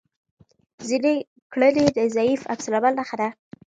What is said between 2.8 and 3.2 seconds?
نښه